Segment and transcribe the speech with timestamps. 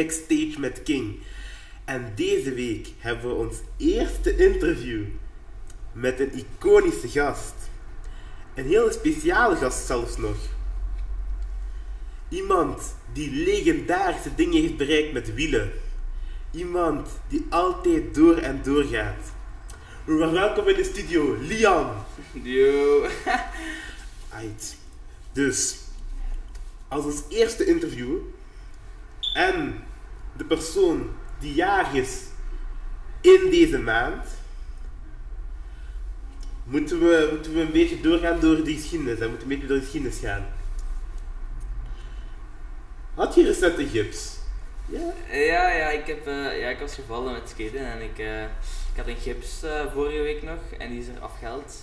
[0.00, 1.18] Backstage met King.
[1.84, 5.04] En deze week hebben we ons eerste interview
[5.92, 7.54] met een iconische gast.
[8.54, 10.36] Een hele speciale gast zelfs nog.
[12.28, 15.72] Iemand die legendarische dingen heeft bereikt met wielen.
[16.50, 19.32] Iemand die altijd door en door gaat.
[20.04, 21.90] Welkom in de studio, Liam.
[22.42, 23.02] Yo.
[24.40, 24.76] Right.
[25.32, 25.76] Dus,
[26.88, 28.16] als ons eerste interview
[29.34, 29.88] en
[30.40, 32.22] de persoon die jarig is
[33.20, 34.26] in deze maand,
[36.64, 39.18] moeten we, moeten we een beetje doorgaan door de geschiedenis.
[39.18, 40.46] We moeten een beetje door de geschiedenis gaan.
[43.14, 44.38] Had je recent een gips?
[44.86, 45.12] Ja?
[45.30, 48.96] Ja, ja, ik, heb, eh, ja, ik was gevallen met skaten en ik, eh, ik
[48.96, 51.74] had een gips eh, vorige week nog en die is er afgehaald.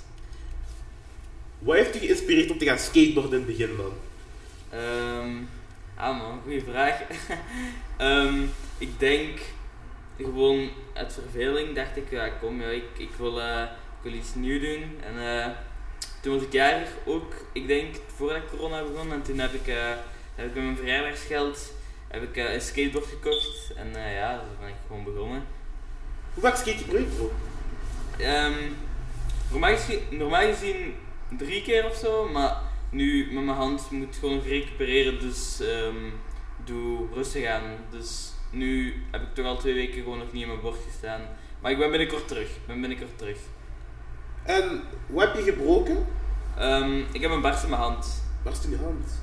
[1.60, 3.94] Wat heeft je geïnspireerd om te gaan skateboarden in het begin, man?
[4.70, 5.57] Ehm
[5.98, 7.02] ah man, goede vraag.
[7.98, 8.44] Ehm,
[8.78, 9.40] ik denk
[10.18, 14.36] gewoon uit verveling dacht ik, ja kom, ja, ik, ik, wil, eh, ik wil iets
[14.36, 15.00] nieuws doen.
[15.04, 15.48] En eh,
[16.22, 19.12] toen was ik jarig ook, ik denk voordat corona begon.
[19.12, 19.90] En toen heb ik, eh,
[20.36, 21.74] heb ik met mijn verjaardagsgeld
[22.08, 23.74] heb ik, een skateboard gekocht.
[23.76, 25.44] En ja, zo ben ik gewoon begonnen.
[26.34, 27.32] Hoe vaak skate je per week, bro?
[28.18, 28.72] Ehm,
[29.52, 30.96] normaal, gezien, normaal gezien
[31.38, 36.10] drie keer of zo, maar nu met mijn hand moet gewoon nog recupereren, dus ehm,
[36.66, 37.78] doe rustig aan.
[37.90, 41.22] Dus nu heb ik toch al twee weken gewoon nog niet in mijn bord gestaan.
[41.62, 42.50] Maar ik ben binnenkort terug.
[42.50, 43.38] Ik ben binnenkort terug.
[44.44, 46.06] En wat heb je gebroken?
[46.58, 48.24] Ehm, ik heb een barst in mijn hand.
[48.44, 49.22] Barst in je hand.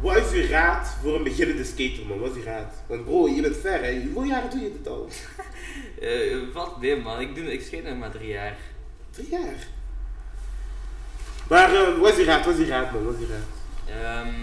[0.00, 2.18] Wat is je raad voor een beginnende skater, man?
[2.18, 2.74] Wat is je raad?
[2.86, 4.02] Want bro, je bent ver, hè?
[4.02, 5.08] Hoeveel jaar doe je dit al?
[6.00, 8.56] Eh, valt mee man, ik, doe, ik skate nog maar drie jaar.
[9.10, 9.66] Drie jaar.
[11.48, 12.44] Maar eh, wat is je raad?
[12.44, 13.04] Wat is je raad, man?
[13.04, 13.44] Wat is je raad?
[13.98, 14.34] Ehm,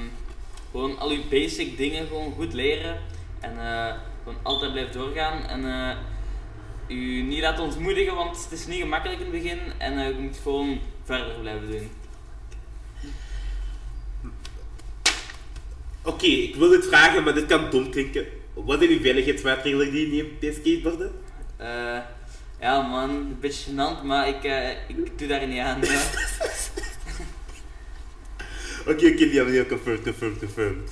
[0.72, 3.00] gewoon al je basic dingen gewoon goed leren.
[3.40, 3.94] En eh,
[4.24, 5.46] gewoon altijd blijven doorgaan.
[5.46, 5.97] En eh
[6.88, 9.59] u niet laten ontmoedigen, want het is niet gemakkelijk in het begin.
[9.78, 11.91] En je moet gewoon verder blijven doen.
[16.03, 18.25] Oké, ik wil dit vragen, maar dit kan dom klinken.
[18.53, 21.12] Wat zijn die veiligheidsmaatregelen die je neemt bij skateboarden?
[21.58, 21.97] Eh,
[22.59, 24.44] ja man, een beetje gênant, maar ik,
[24.88, 25.80] ik doe daar niet aan.
[28.88, 30.91] Oké, oké, Liam, Liam, confirmed, confirmed, confirmed.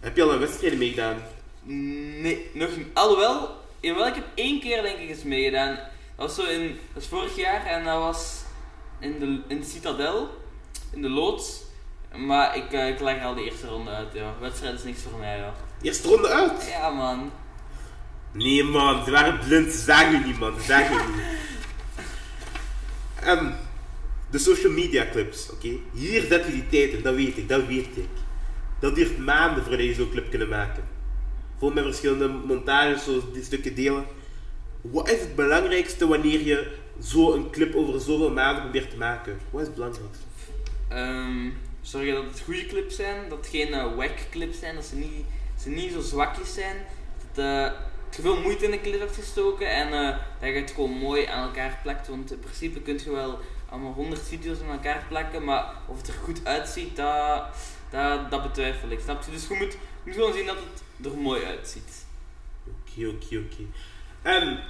[0.00, 1.22] Heb je al een wedstrijd meegedaan?
[1.62, 2.86] Nee, nog niet.
[2.92, 5.78] Alhoewel, ik heb één keer denk ik eens meegedaan.
[6.16, 8.42] Dat was zo in, dat was vorig jaar en dat was
[9.00, 10.30] in de, in de Citadel,
[10.92, 11.60] in de loods.
[12.16, 14.34] Maar ik, eh, ik leg al de eerste ronde uit, ja.
[14.40, 15.54] Wedstrijd is niks voor mij, ja.
[15.82, 16.66] Eerste ronde uit?
[16.68, 17.32] Ja, man.
[18.32, 21.24] Nee, man, ze waren blind, ze zagen je niet, man, ze zagen je niet.
[23.30, 23.58] En
[24.32, 25.78] de social media clips, oké?
[25.92, 28.08] Hier zet je die tijd in, dat weet ik, dat weet ik.
[28.80, 30.84] Dat duurt maanden voordat je zo'n clip kunnen maken.
[31.58, 34.06] Vol met verschillende montages, zoals die stukken delen.
[34.80, 39.38] Wat is het belangrijkste wanneer je zo'n clip over zoveel maanden probeert te maken?
[39.50, 40.24] Wat is het belangrijkste?
[40.88, 41.50] Ehm,
[41.80, 44.96] zorgen dat het goede clips zijn, dat het geen eh, wack clips zijn, dat ze
[44.96, 45.24] niet,
[45.62, 46.76] ze niet zo zwakjes zijn.
[47.32, 47.72] Dat eh,
[48.16, 51.24] je veel moeite in de clip hebt gestoken en eh, dat je het gewoon mooi
[51.24, 52.08] aan elkaar plakt.
[52.08, 53.38] Want in principe kun je wel
[53.72, 57.42] allemaal 100 video's aan elkaar plakken, maar of het er goed uitziet, dat,
[57.90, 59.00] dat, dat betwijfel ik.
[59.00, 59.30] Snap je?
[59.30, 60.56] Dus je moet, je moet gewoon zien dat
[61.00, 62.04] het er mooi uitziet.
[62.66, 63.62] Oké, oké, oké.
[64.22, 64.62] En...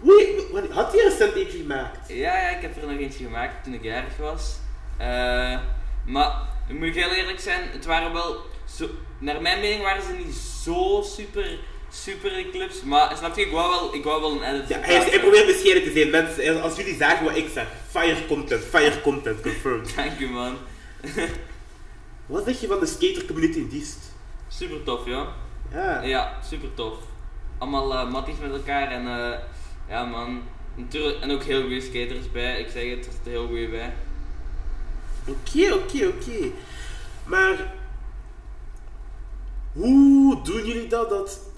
[0.00, 2.08] wanneer- Had je recent eentje gemaakt?
[2.08, 4.56] Ja, ja, ik heb er nog eentje gemaakt toen ik jarig was.
[4.96, 5.58] Eh,
[6.04, 6.32] maar,
[6.68, 8.36] moet ik heel eerlijk zijn, het waren wel
[8.76, 8.88] zo,
[9.18, 11.58] naar mijn mening waren ze niet zo super,
[11.92, 12.82] super clips.
[12.82, 14.68] Maar snap je, ik wou wel, ik wou wel een edit.
[14.68, 16.62] Ja, hij, hij probeert bescheiden te zijn, mensen.
[16.62, 19.94] Als jullie zagen wat ik zeg, fire content, fire content, confirmed.
[19.96, 20.56] Dank u man.
[22.26, 23.98] Wat zeg je van de skater community in Diest?
[24.48, 25.34] Super tof, ja.
[25.72, 26.02] Ja.
[26.02, 26.94] Ja, super tof.
[27.58, 29.38] Allemaal eh matties met elkaar en eh,
[29.88, 30.42] ja man.
[30.74, 32.60] Natuurlijk, en ook heel goede skaters bij.
[32.60, 33.92] Ik zeg het, er zitten heel goede bij.
[35.26, 36.50] Oké, oké, oké.
[37.24, 37.74] Maar
[39.72, 41.51] hoe doen jullie dat dat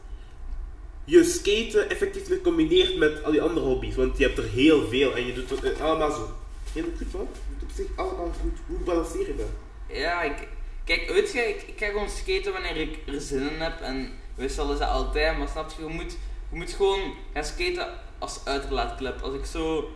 [1.04, 3.94] je skaten effectief nog combineert met al die andere hobby's?
[3.94, 6.36] Want je hebt er heel veel en je doet het eh, allemaal zo.
[6.72, 7.28] Heel goed, man.
[7.32, 8.58] Je doet op zich allemaal goed.
[8.66, 9.46] Hoe balanceer je dat?
[9.88, 10.48] Ja, ik,
[10.84, 13.80] kijk, weet je, ik, ga gewoon skaten wanneer ik er zin in heb.
[13.80, 16.16] En wissel is dat altijd, maar snap je, je moet,
[16.50, 19.20] je moet gewoon gaan skaten als uitlaatklep.
[19.20, 19.90] Als ik zo,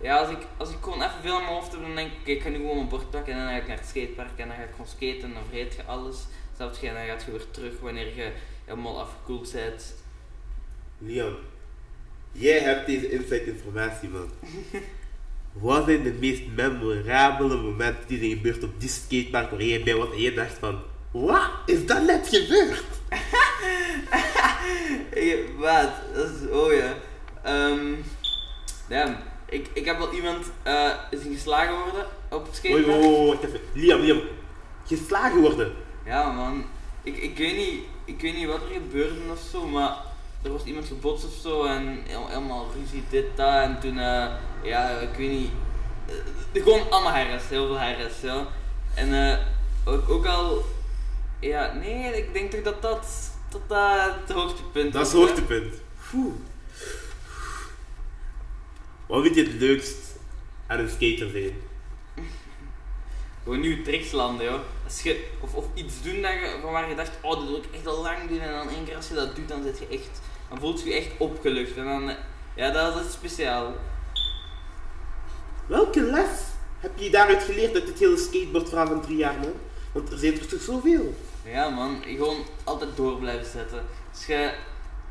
[0.00, 2.26] ja, als ik, als ik gewoon even veel aan mijn hoofd heb, dan denk ik,
[2.36, 4.48] ik ga nu gewoon mijn bord pakken en dan ga ik naar het skatepark en
[4.48, 6.16] dan ga ik gewoon skaten en dan vergeet je alles.
[6.56, 8.32] Snap je, en dan gaat je weer terug wanneer je
[8.64, 9.94] helemaal afgekoeld bent.
[11.02, 11.34] Leon,
[12.32, 14.30] jij hebt deze inside informatie, man.
[15.52, 19.94] Wat zijn de meest memorabele momenten die zijn gebeurd op die skatepark waar jij bij
[19.94, 20.78] was en jij dacht van,
[21.10, 22.82] Wat is dat net gebeurd?
[25.12, 25.90] Ik- Wat?
[26.14, 26.94] Dat is, oh ja.
[27.42, 27.94] Ehm
[28.88, 29.16] damn.
[29.48, 32.86] Ik, ik heb wel iemand eh zien geslagen worden op het skatepark.
[32.96, 33.60] oei, oei, wacht even.
[33.72, 34.20] Liam, Liam.
[34.86, 35.72] Geslagen worden.
[36.04, 36.64] Ja man,
[37.02, 39.96] ik, ik, weet niet, ik weet niet wat er gebeurde of zo, maar
[40.42, 44.26] er was iemand gebotst of zo en heel- helemaal ruzie, dit, dat en toen, eh,
[44.62, 45.50] ja, ik weet niet,
[46.52, 48.46] eh, gewoon allemaal herres, heel veel herres, ja.
[48.94, 49.38] En eh,
[49.84, 50.64] ook, ook al,
[51.40, 55.74] ja, nee, ik denk toch dat dat, dat, dat het hoogtepunt Dat is het hoogtepunt.
[56.14, 56.34] Oeh.
[59.06, 59.96] Wat vind je het leukst
[60.66, 61.52] aan een skater zijn?
[63.44, 64.60] Gewoon nieuwe tricks landen, joh.
[64.84, 67.56] Als je, of, of iets doen dat je, van waar je dacht, oh, dat wil
[67.56, 68.40] ik echt al lang doen.
[68.40, 70.88] En dan één keer als je dat doet, dan zit je echt, dan voelt je
[70.88, 71.76] je echt opgelucht.
[71.76, 72.10] En dan,
[72.54, 73.72] ja, dat is speciaal.
[75.66, 76.40] Welke les
[76.78, 79.52] heb je daaruit geleerd uit dit hele skateboardverhaal van drie jaar, man?
[79.92, 81.14] Want er zijn er toch zoveel?
[81.44, 83.82] Ja, man, gewoon altijd door blijven zetten.
[84.12, 84.52] Als je,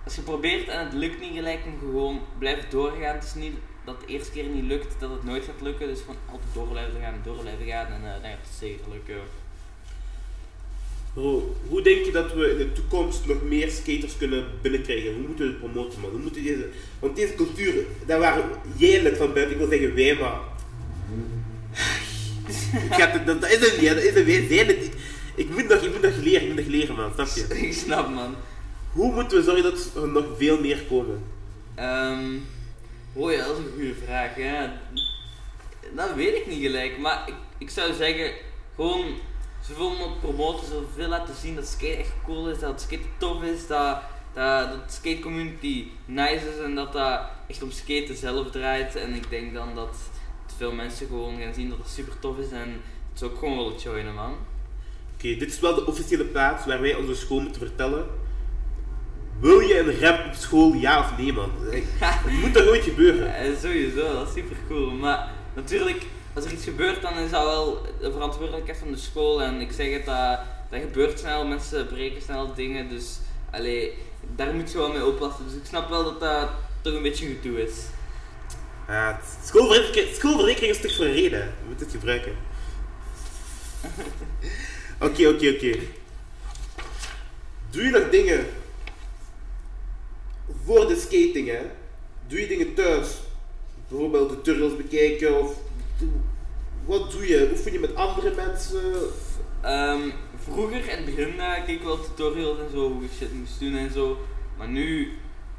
[0.04, 3.16] als je probeert en het lukt niet gelijk, om gewoon blijven doorgaan.
[3.16, 5.88] Het is niet dat de eerste keer niet lukt, dat het nooit gaat lukken.
[5.88, 7.86] Dus gewoon altijd door blijven gaan, door blijven gaan.
[7.86, 9.22] En eh, dan gaat het zeker lukken.
[11.20, 15.14] Bro, hoe denk je dat we in de toekomst nog meer skaters kunnen binnenkrijgen?
[15.14, 16.10] Hoe moeten we het promoten, man?
[16.10, 16.68] Hoe moeten deze...
[17.00, 17.74] Want deze cultuur,
[18.06, 18.44] daar waren
[18.76, 19.52] jij lid van buiten.
[19.52, 20.40] Ik wil zeggen wij, maar...
[23.26, 23.96] Dat, dat is het niet, hè.
[23.96, 24.48] dat is het.
[24.48, 24.92] Wij.
[25.36, 27.12] Ik moet nog, ik moet nog leren, ik moet nog leren, man.
[27.14, 27.60] Snap je?
[27.68, 28.36] ik snap, man.
[28.92, 31.24] Hoe moeten we zorgen dat er nog veel meer komen?
[31.76, 32.38] Ehm
[33.14, 34.38] oh ja, dat is een goede vraag.
[34.38, 34.82] Ja.
[35.96, 38.32] Dat weet ik niet gelijk, maar ik, ik zou zeggen,
[38.76, 39.06] gewoon
[39.70, 43.68] zoveel mogelijk promoten, zoveel laten zien dat skate echt cool is, dat skate tof is,
[43.68, 43.98] dat,
[44.34, 48.96] dat, dat de skate community nice is en dat dat echt om skaten zelf draait.
[48.96, 49.98] En ik denk dan dat
[50.58, 53.58] veel mensen gewoon gaan zien dat het super tof is en het zou ook gewoon
[53.58, 54.34] willen joinen, man.
[55.16, 58.08] Oké, dit is wel de officiële plaats waar wij onze school moeten vertellen.
[59.40, 61.52] Wil je een rap op school, ja of nee, man?
[62.00, 63.46] Het moet toch ooit gebeuren?
[63.46, 64.92] Ja, sowieso, dat is super cool.
[64.92, 66.06] Maar natuurlijk,
[66.40, 69.42] als er iets gebeurt, dan is dat wel de verantwoordelijkheid van de school.
[69.42, 70.40] En ik zeg het, dat,
[70.70, 72.90] dat gebeurt snel, mensen breken snel dingen.
[72.90, 73.18] Dus
[73.52, 73.94] allee,
[74.36, 75.46] daar moet je wel mee oppassen.
[75.46, 76.50] Dus ik snap wel dat dat
[76.82, 77.74] toch een beetje gedoe is.
[78.88, 81.40] Ja, schoolverzekering, schoolverzekering is toch voor een reden.
[81.40, 82.32] Je moet het gebruiken.
[85.02, 85.78] Oké, oké, oké.
[87.70, 88.46] Doe je nog dingen
[90.66, 91.62] voor de skating, hè?
[92.28, 93.08] Doe je dingen thuis?
[93.88, 95.56] Bijvoorbeeld de tutorials bekijken of...
[96.90, 97.48] Wat doe je?
[97.52, 99.10] Oefen je met andere mensen?
[99.62, 103.34] Ehm, vroeger, in het begin, eh, keek ik wel tutorials en zo, hoe je shit
[103.34, 104.18] moest doen en zo.
[104.58, 105.12] Maar nu,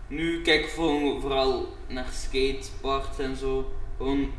[0.06, 0.71] nu kijk ik
[1.21, 3.73] vooral naar skateparks en zo.
[3.97, 4.32] Gewoon,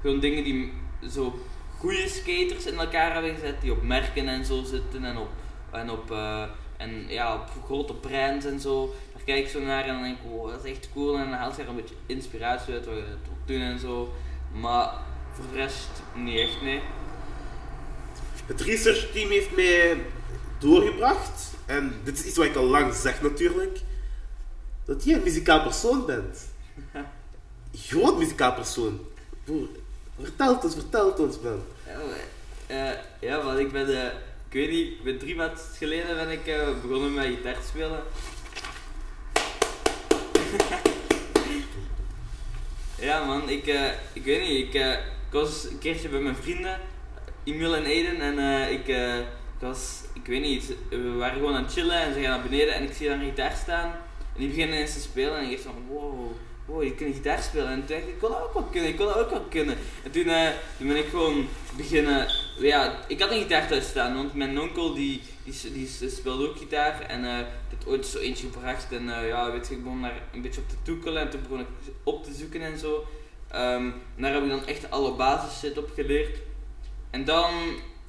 [0.00, 0.72] gewoon dingen die
[1.10, 1.38] zo
[1.78, 5.30] goede skaters in elkaar hebben gezet, die op merken en zo zitten en op,
[5.70, 6.42] en op, eh,
[6.76, 8.94] en, ja, op grote brands en zo.
[9.12, 11.18] Daar kijk ik zo naar en dan denk ik, wow, dat is echt cool.
[11.18, 14.12] En dan haal je er een beetje inspiratie uit wat je doen en zo.
[14.52, 16.82] Maar voor de rest niet echt, nee.
[18.46, 20.04] Het research team heeft mij
[20.58, 23.78] doorgebracht, en dit is iets wat ik al lang zeg natuurlijk,
[24.84, 26.38] dat je een muzikaal persoon bent.
[27.74, 29.00] Groot muzikaal persoon.
[29.44, 29.68] Broer,
[30.20, 31.62] vertel het ons, vertel het ons, man.
[31.86, 32.18] Ja, maar,
[32.66, 34.04] eh, ja, want ik ben, eh,
[34.48, 37.66] ik weet niet, ik ben drie maanden geleden ben ik eh, begonnen met gitaar te
[37.66, 38.02] spelen.
[43.08, 43.66] ja man, ik,
[44.12, 46.80] ik weet niet, ik, ik was een keertje bij mijn vrienden,
[47.44, 49.14] Emil en Eden, en eh, ik, eh,
[49.58, 52.74] was, ik weet niet, we waren gewoon aan het chillen en ze gaan naar beneden
[52.74, 53.92] en ik zie daar een gitaar staan.
[54.34, 56.32] En die beginnen ineens te spelen en ik dacht van, wow,
[56.66, 57.68] wow, je kunt gitaar spelen.
[57.68, 59.46] En toen dacht ik, ik wil dat ook wel kunnen, ik wil dat ook wel
[59.48, 59.76] kunnen.
[60.04, 62.26] En toen, eh, toen ben ik gewoon beginnen,
[62.58, 66.56] ja, ik had een gitaar thuis staan, want mijn onkel die, die, die, speelde ook
[66.56, 67.00] gitaar.
[67.00, 70.42] En ik had ooit zo eentje gebracht en ja, weet je, ik begon daar een
[70.42, 71.66] beetje op te toekelen en toen begon ik
[72.02, 73.06] op te zoeken en zo.
[73.56, 76.38] Ehm, daar heb ik dan echt alle basis shit op geleerd.
[77.10, 77.50] En dan,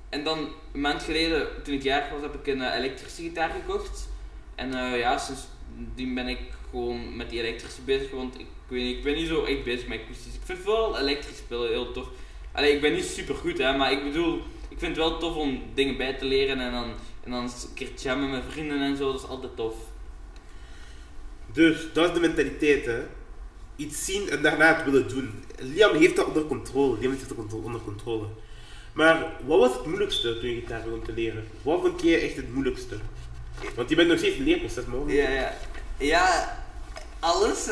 [0.09, 0.37] en dan
[0.73, 4.09] een maand geleden, toen ik jarig was, heb ik een eh, elektrische gitaar gekocht.
[4.55, 6.39] En eh, ja, sindsdien ben ik
[6.69, 9.87] gewoon met die elektrische bezig, want ik, weet niet, ik ben niet zo echt bezig
[9.87, 10.35] met akoestisch.
[10.35, 12.07] Ik vind vooral elektrisch spelen heel tof.
[12.51, 14.35] Allee, ik ben niet super goed, hè, maar ik bedoel,
[14.69, 17.73] ik vind het wel tof om dingen bij te leren en dan, en dan een
[17.73, 19.75] keer jammen met vrienden en zo, dat is altijd tof.
[21.53, 22.99] Dus, dat is de mentaliteit, hè.
[23.77, 25.43] Iets zien en daarna het willen doen.
[25.57, 26.97] Liam heeft dat onder controle.
[26.99, 28.25] Liam heeft dat onder- controle.
[28.93, 31.47] Maar wat was het moeilijkste toen je gitaar begon te leren?
[31.61, 32.95] Wat vond jij echt het moeilijkste?
[33.75, 35.03] Want je bent nog steeds het leerproces, man.
[35.07, 35.53] Ja, ja.
[35.97, 36.57] Ja,
[37.19, 37.65] alles.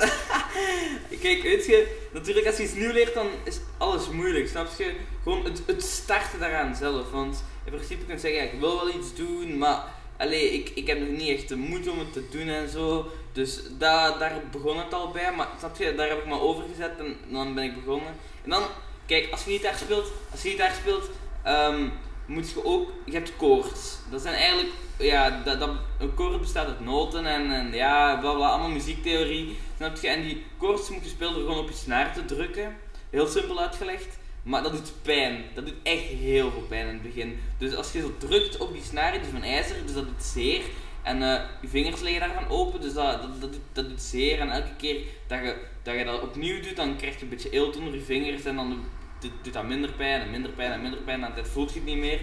[1.21, 4.93] Kijk, weet je, natuurlijk als je iets nieuw leert, dan is alles moeilijk, snap je?
[5.23, 7.11] Gewoon het, het starten daaraan zelf.
[7.11, 9.83] Want in principe kunt zeggen, ja, ik wil wel iets doen, maar
[10.17, 13.11] allee, ik, ik heb nog niet echt de moed om het te doen en zo.
[13.31, 16.63] Dus daar, daar begon het al bij, maar snap je, daar heb ik me over
[16.71, 18.13] gezet en dan ben ik begonnen.
[18.43, 18.63] En dan,
[19.05, 21.09] kijk, als je gitaar speelt, als je gitaar speelt,
[21.43, 21.87] ehm,
[22.25, 23.97] moet je ook, je hebt chords.
[24.11, 25.69] Dat zijn eigenlijk, ja, dat, dat,
[25.99, 29.57] een chord bestaat uit noten en, en ja, bla bla, allemaal muziektheorie.
[29.75, 30.07] Snap je?
[30.07, 32.77] En die chords moet je spelen door gewoon op je snaar te drukken.
[33.09, 34.17] Heel simpel uitgelegd.
[34.45, 35.43] Maar dat doet pijn.
[35.53, 37.39] Dat doet echt heel veel pijn in het begin.
[37.57, 40.61] Dus als je zo drukt op die snaren, die van ijzer, dus dat doet zeer.
[41.01, 44.39] En uh, je vingers liggen daarvan open, dus dat, dat, dat, doet, dat doet zeer.
[44.39, 47.49] En elke keer dat je, dat je dat opnieuw doet, dan krijg je een beetje
[47.49, 48.45] eelt onder je vingers.
[48.45, 48.83] En dan
[49.19, 51.23] doet, dat minder pijn en minder pijn en minder pijn.
[51.23, 52.21] En dat voelt je het niet meer.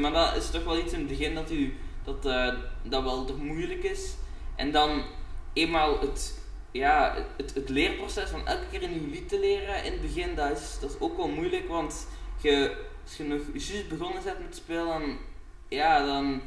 [0.00, 3.24] Maar dat is toch wel iets in het begin dat, u, dat, uh, dat wel
[3.24, 4.14] toch moeilijk is.
[4.56, 5.02] En dan
[5.52, 6.43] eenmaal het
[6.74, 10.34] ja, het, het leerproces van elke keer een nieuw lied te leren in het begin,
[10.34, 12.06] dat is, dat is ook wel moeilijk, want
[12.40, 15.18] je, als je nog juist begonnen bent met spelen,
[15.68, 16.42] ja, dan,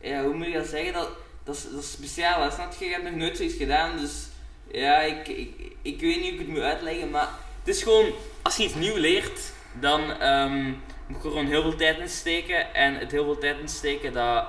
[0.00, 1.10] ja, hoe moet je dat zeggen, dat,
[1.44, 2.44] dat, is, is speciaal,
[2.78, 4.26] je, hebt nog nooit zoiets gedaan, dus
[4.72, 8.12] ja, ik, ik, ik weet niet hoe ik het moet uitleggen, maar het is gewoon,
[8.42, 12.74] als je iets nieuw leert, dan um, moet je gewoon heel veel tijd in steken,
[12.74, 14.44] en het heel veel tijd in steken, dat,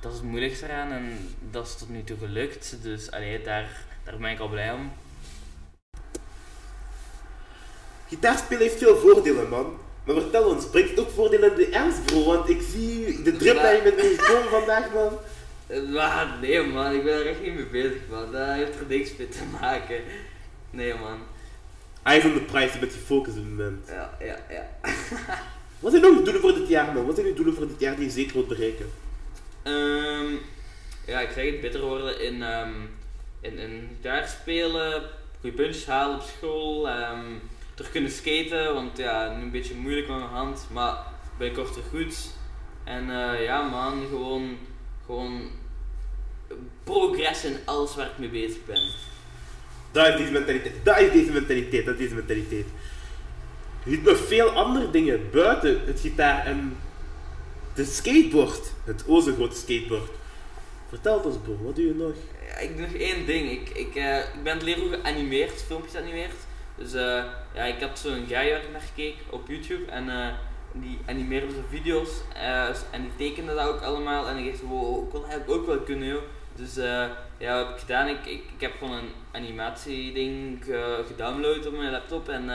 [0.00, 3.90] dat is het moeilijkste eraan, en dat is tot nu toe gelukt, dus allee, daar
[4.04, 4.92] daar ben ik al blij om.
[8.08, 9.78] Gitaarspelen heeft veel voordelen, man.
[10.04, 12.24] Maar vertel ons, brengt het ook voordelen in de ernst, bro?
[12.24, 15.18] Want ik zie de drip waar je met me gekomen vandaag, man.
[15.92, 18.32] Maar nee, man, ik ben er echt niet mee bezig, man.
[18.32, 20.00] Dat heeft er niks mee te maken.
[20.70, 21.18] Nee, man.
[22.02, 23.88] Eyes on the met die focus op het moment.
[23.88, 24.68] Ja, ja, ja.
[25.80, 27.06] Wat zijn nog doelen voor dit jaar, man?
[27.06, 28.90] Wat zijn je doelen voor dit jaar die je zeker wilt bereiken?
[29.64, 30.38] Um,
[31.06, 32.90] ja, ik zeg het beter worden in um,
[33.42, 35.02] in, in gitaar spelen,
[35.40, 37.40] goede puntjes halen op school, um,
[37.74, 40.96] terug kunnen skaten, want ja, nu een beetje moeilijk met mijn hand, maar
[41.38, 42.30] binnenkort er goed.
[42.84, 44.56] En uh, ja man, gewoon,
[45.04, 45.50] gewoon
[46.84, 48.90] progress in alles waar ik mee bezig ben.
[49.92, 52.66] Dat is deze mentaliteit, dat is deze mentaliteit, dat is deze mentaliteit.
[53.84, 56.76] Je ziet nog veel andere dingen buiten het gitaar en
[57.74, 60.10] de skateboard, het o grote skateboard.
[60.92, 62.14] Vertel ons bro, wat doe je nog?
[62.60, 63.50] ik doe nog één ding.
[63.50, 66.34] Ik, ik, uh, ik ben het leren geanimeerd, filmpjes animeert.
[66.76, 70.26] Dus uh, ja, ik had zo'n guy waar ik naar gekeken op YouTube en uh,
[70.72, 72.10] die animeerde zo video's
[72.90, 74.28] en die tekende dat ook allemaal.
[74.28, 76.22] En ik dacht, wow, ik wil eigenlijk ook wel kunnen joh.
[76.54, 76.74] Dus
[77.38, 78.08] ja, wat heb ik gedaan?
[78.08, 80.64] Ik, ik, ik heb gewoon een animatieding
[81.06, 82.46] gedownload op mijn laptop en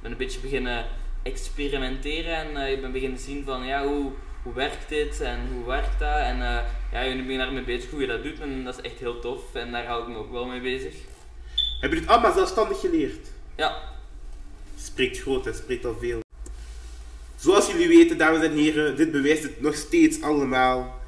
[0.00, 0.86] ben een beetje beginnen
[1.22, 5.98] experimenteren en ik ben beginnen zien van ja, hoe hoe werkt dit en hoe werkt
[5.98, 6.16] dat?
[6.16, 6.58] En uh,
[6.92, 9.54] ja, je ben daarmee bezig hoe je dat doet en dat is echt heel tof
[9.54, 10.94] en daar hou ik me ook wel mee bezig.
[11.80, 13.28] Heb je dit allemaal zelfstandig geleerd?
[13.56, 13.78] Ja.
[14.76, 16.20] Spreekt groot, het spreekt al veel.
[17.36, 21.00] Zoals jullie weten, dames en heren, dit bewijst het nog steeds allemaal.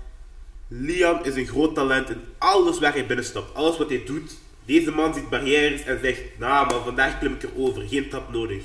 [0.69, 4.33] Liam is een groot talent in alles waar hij binnenstapt, alles wat hij doet.
[4.65, 8.65] Deze man ziet barrières en zegt, nou man, vandaag klim ik erover, geen trap nodig.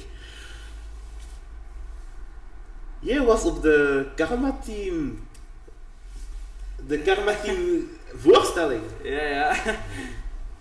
[2.99, 5.27] Jij was op de Karma Team.
[6.87, 8.81] De Karma Team voorstelling.
[9.03, 9.55] Ja, ja.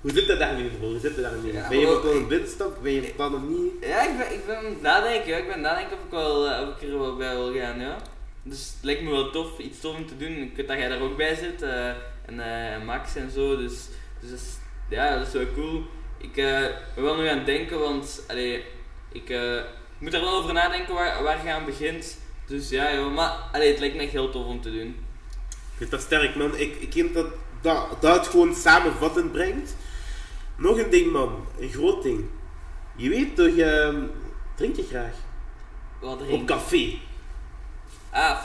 [0.01, 0.89] Hoe zit dat daar nu, bro?
[0.89, 1.53] Hoe zit dat daar nu?
[1.69, 2.83] ben je plan een binnenstap?
[2.83, 3.73] Ben je van om niet?
[3.81, 5.39] Ja, ik ben, ik ben nadenken.
[5.39, 7.97] Ik ben nadenken of ik, wel, of ik er wel bij wil gaan, ja.
[8.43, 10.37] Dus het lijkt me wel tof, iets tof om te doen.
[10.37, 11.63] Ik weet dat jij daar ook bij zit.
[11.63, 11.89] Uh,
[12.27, 13.57] en, uh, Max en zo.
[13.57, 13.87] Dus,
[14.21, 14.57] dus dat is,
[14.89, 15.83] ja, dat is wel cool.
[16.19, 18.65] Ik uh, ben wel nog aan het denken, want allee,
[19.13, 19.29] ik
[19.99, 22.19] moet er wel over nadenken waar, waar je aan begint.
[22.49, 24.97] Dus ja, joh, maar allee, het lijkt me echt heel tof om te doen.
[25.49, 26.57] Ik vind dat sterk, man.
[26.57, 27.27] Ik, ik vind dat,
[27.61, 29.77] dat, dat het gewoon samenvattend brengt.
[30.57, 31.47] Nog een ding, man.
[31.59, 32.25] Een groot ding.
[32.97, 33.95] Je weet toch, uh,
[34.55, 35.15] drink je graag?
[36.01, 36.99] Wat drink Op café.
[38.11, 38.39] Ah.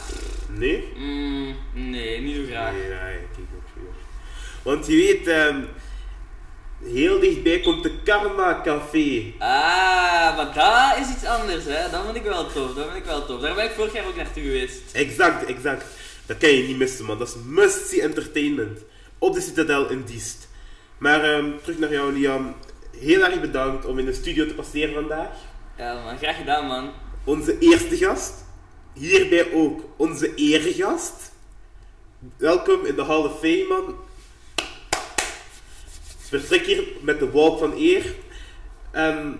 [0.50, 0.94] Nee?
[0.96, 2.72] Mm, nee, niet zo graag.
[2.72, 3.94] Nee, nee, kijk ook
[4.62, 5.68] Want je weet, um,
[6.94, 9.34] Heel dichtbij komt de Karma Café.
[9.40, 11.90] Ah, maar dat is iets anders, hè.
[11.92, 13.42] Dat vind ik wel tof, dat vind ik wel tof.
[13.42, 14.82] Daar ben ik vorig jaar ook naartoe geweest.
[14.92, 15.86] Exact, exact.
[16.26, 17.18] Dat kan je niet missen, man.
[17.18, 18.80] Dat is must-see entertainment.
[19.18, 20.48] Op de Citadel in Diest.
[20.98, 22.56] Maar um, terug naar jou, Liam.
[22.98, 25.30] Heel erg bedankt om in de studio te passeren vandaag.
[25.78, 26.18] Ja, man.
[26.18, 26.92] Graag gedaan, man.
[27.24, 28.34] Onze eerste gast.
[28.94, 31.32] Hierbij ook onze eregast.
[32.38, 33.96] Welkom in de Hall of Fame, man
[36.40, 38.14] vertrek hier met de walk van eer.
[38.96, 39.40] Um,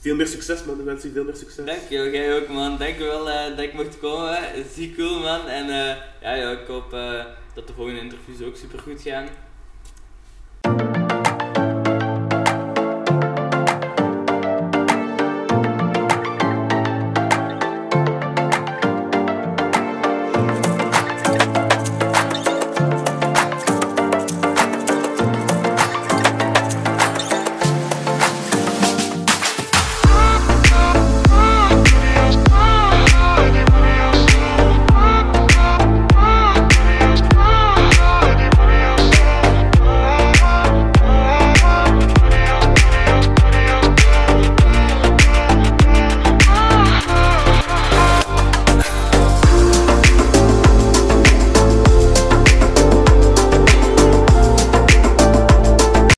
[0.00, 1.64] veel meer succes man, ik wens je veel meer succes.
[1.64, 2.78] Dankjewel, jij ook man.
[2.78, 4.38] Dankjewel uh, dat ik mocht komen.
[4.74, 5.48] Zie cool man.
[5.48, 9.28] En uh, ja, ja, ik hoop uh, dat de volgende interviews ook super goed gaan.